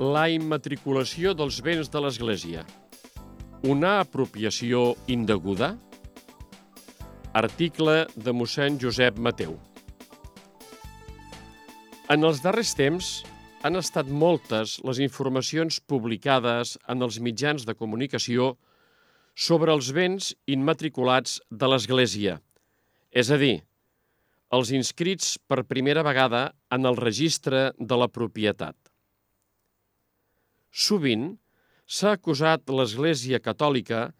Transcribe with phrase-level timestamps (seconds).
[0.00, 2.62] La immatriculació dels béns de l'Església.
[3.68, 5.74] Una apropiació indeguda?
[7.36, 9.58] Article de mossèn Josep Mateu.
[12.08, 13.12] En els darrers temps
[13.60, 18.54] han estat moltes les informacions publicades en els mitjans de comunicació
[19.36, 22.40] sobre els béns immatriculats de l'Església,
[23.12, 23.58] és a dir,
[24.48, 28.79] els inscrits per primera vegada en el registre de la propietat.
[30.70, 31.34] Sovint
[31.86, 34.10] s'ha acusat l'Església Catòlica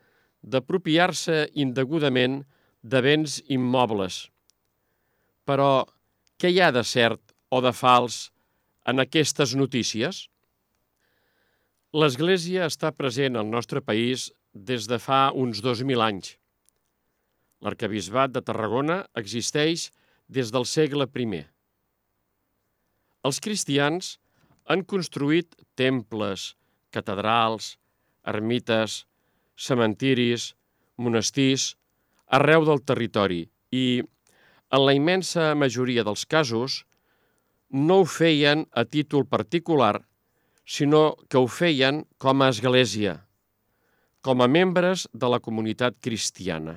[0.42, 2.40] d'apropiar-se indegudament
[2.82, 4.26] de béns immobles.
[5.46, 5.86] Però
[6.40, 8.30] què hi ha de cert o de fals
[8.88, 10.26] en aquestes notícies?
[11.92, 16.36] L'Església està present al nostre país des de fa uns 2.000 anys.
[17.60, 19.90] L'arcabisbat de Tarragona existeix
[20.28, 21.44] des del segle I.
[23.26, 24.16] Els cristians
[24.70, 26.54] han construït temples,
[26.94, 27.74] catedrals,
[28.22, 29.04] ermites,
[29.58, 30.52] cementiris,
[31.00, 31.74] monestirs,
[32.30, 33.42] arreu del territori
[33.74, 34.02] i,
[34.70, 36.84] en la immensa majoria dels casos,
[37.70, 39.96] no ho feien a títol particular,
[40.62, 43.16] sinó que ho feien com a església,
[44.22, 46.76] com a membres de la comunitat cristiana.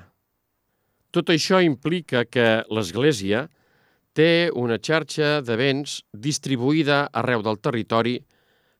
[1.14, 3.44] Tot això implica que l'Església
[4.14, 8.20] té una xarxa de béns distribuïda arreu del territori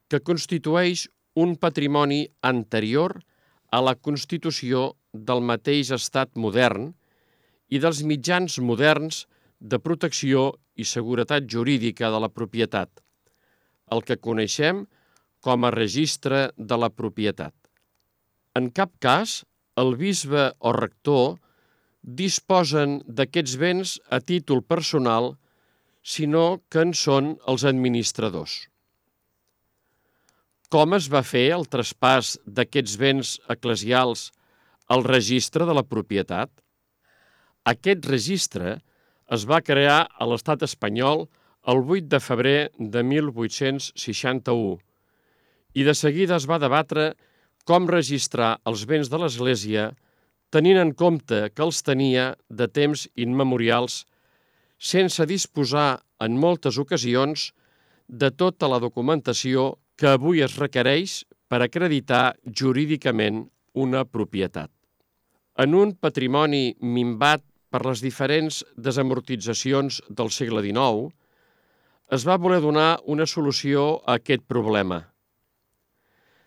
[0.09, 3.17] que constitueix un patrimoni anterior
[3.75, 6.93] a la constitució del mateix estat modern
[7.67, 9.25] i dels mitjans moderns
[9.59, 12.89] de protecció i seguretat jurídica de la propietat,
[13.91, 14.85] el que coneixem
[15.43, 17.53] com a registre de la propietat.
[18.55, 19.43] En cap cas,
[19.75, 21.35] el bisbe o rector
[22.05, 25.33] disposen d'aquests béns a títol personal,
[26.05, 28.69] sinó que en són els administradors.
[30.69, 34.29] Com es va fer el traspàs d'aquests béns eclesials
[34.87, 36.51] al registre de la propietat?
[37.65, 38.77] Aquest registre
[39.33, 41.25] es va crear a l'estat espanyol
[41.65, 44.77] el 8 de febrer de 1861
[45.75, 47.13] i de seguida es va debatre
[47.65, 49.89] com registrar els béns de l'Església
[50.55, 54.05] tenint en compte que els tenia de temps immemorials
[54.79, 57.49] sense disposar en moltes ocasions
[58.07, 63.41] de tota la documentació que avui es requereix per acreditar jurídicament
[63.73, 64.71] una propietat.
[65.59, 71.11] En un patrimoni minvat per les diferents desamortitzacions del segle XIX,
[72.15, 75.01] es va voler donar una solució a aquest problema.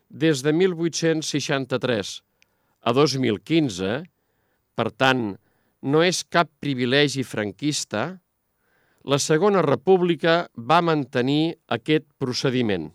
[0.09, 2.15] Des de 1863
[2.83, 4.03] a 2015,
[4.79, 5.33] per tant,
[5.83, 8.19] no és cap privilegi franquista,
[9.09, 12.91] la Segona República va mantenir aquest procediment.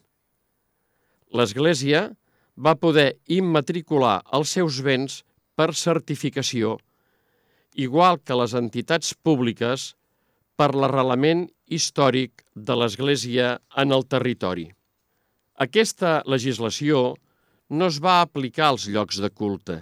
[1.33, 2.09] L'Església
[2.55, 5.21] va poder immatricular els seus béns
[5.57, 6.77] per certificació
[7.75, 9.93] igual que les entitats públiques,
[10.53, 14.67] per l'arrelament històric de l'Església en el territori.
[15.57, 17.15] Aquesta legislació
[17.69, 19.81] no es va aplicar als llocs de culte.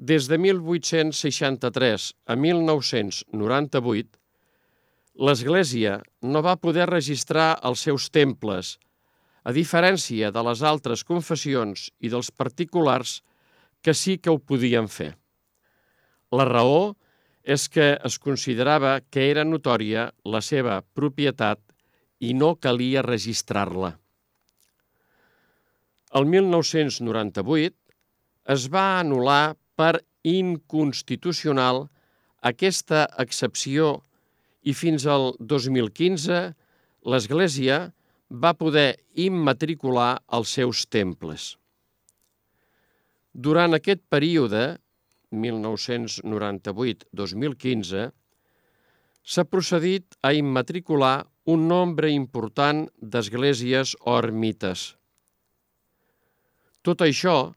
[0.00, 4.16] Des de 1863 a 1998,
[5.20, 8.78] l'Església no va poder registrar els seus temples,
[9.44, 13.20] a diferència de les altres confessions i dels particulars
[13.84, 15.14] que sí que ho podien fer.
[16.32, 16.96] La raó
[17.44, 21.60] és que es considerava que era notòria la seva propietat
[22.20, 23.99] i no calia registrar-la.
[26.10, 27.70] El 1998
[28.54, 31.84] es va anul·lar per inconstitucional
[32.50, 34.02] aquesta excepció
[34.66, 36.40] i fins al 2015
[37.12, 37.94] l'Església
[38.30, 41.56] va poder immatricular els seus temples.
[43.32, 44.78] Durant aquest període
[45.30, 48.10] 1998-2015,
[49.22, 54.99] s'ha procedit a immatricular un nombre important d'esglésies o ermites.
[56.82, 57.52] Tot això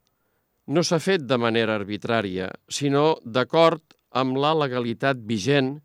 [0.68, 5.78] no s'ha fet de manera arbitrària, sinó d'acord amb la legalitat vigent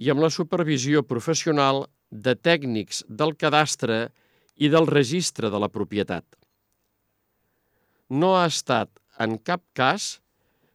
[0.00, 4.08] i amb la supervisió professional de tècnics del cadastre
[4.56, 6.24] i del registre de la propietat.
[8.10, 10.20] No ha estat, en cap cas,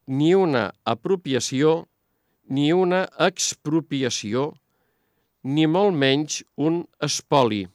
[0.08, 1.88] ni una apropiació,
[2.50, 4.54] ni una expropiació,
[5.44, 7.68] ni molt menys un espoli.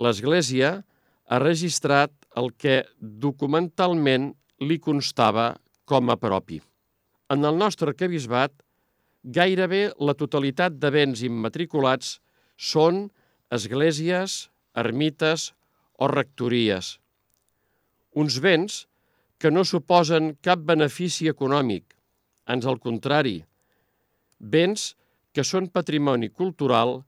[0.00, 0.72] L'Església
[1.30, 4.30] ha registrat el que documentalment
[4.62, 5.54] li constava
[5.84, 6.60] com a propi.
[7.30, 8.52] En el nostre arquebisbat,
[9.22, 12.18] gairebé la totalitat de béns immatriculats
[12.56, 13.08] són
[13.50, 15.50] esglésies, ermites
[15.98, 16.96] o rectories.
[18.14, 18.84] Uns béns
[19.40, 21.94] que no suposen cap benefici econòmic,
[22.46, 23.40] ans al contrari,
[24.40, 24.94] béns
[25.32, 27.00] que són patrimoni cultural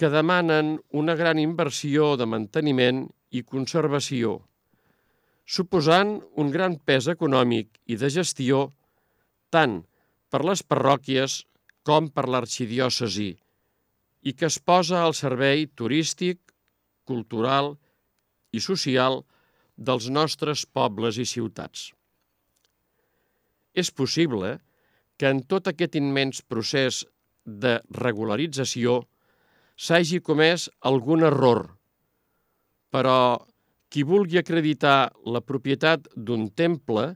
[0.00, 4.40] que demanen una gran inversió de manteniment i conservació,
[5.50, 8.68] suposant un gran pes econòmic i de gestió
[9.50, 9.80] tant
[10.30, 11.40] per les parròquies
[11.86, 13.30] com per l'arxidiòcesi
[14.30, 16.38] i que es posa al servei turístic,
[17.08, 17.72] cultural
[18.54, 19.22] i social
[19.74, 21.88] dels nostres pobles i ciutats.
[23.74, 24.58] És possible
[25.18, 27.02] que en tot aquest immens procés
[27.64, 29.00] de regularització
[29.80, 31.64] s'hagi comès algun error,
[32.92, 33.16] però
[33.90, 37.10] qui vulgui acreditar la propietat d'un temple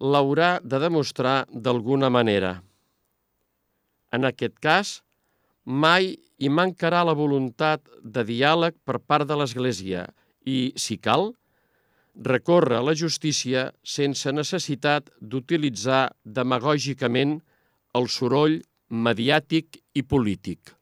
[0.00, 2.54] l'haurà de demostrar d'alguna manera.
[4.10, 5.02] En aquest cas,
[5.64, 10.06] mai hi mancarà la voluntat de diàleg per part de l'Església
[10.48, 11.30] i, si cal,
[12.16, 17.38] recorre a la justícia sense necessitat d'utilitzar demagògicament
[17.94, 18.58] el soroll
[18.90, 20.79] mediàtic i polític.